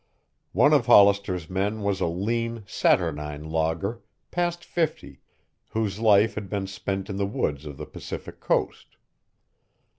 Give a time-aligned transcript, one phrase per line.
[0.53, 5.21] One of Hollister's men was a lean, saturnine logger, past fifty,
[5.69, 8.97] whose life had been spent in the woods of the Pacific Coast.